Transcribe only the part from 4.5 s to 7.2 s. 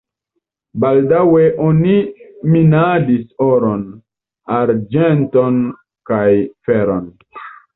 arĝenton kaj feron.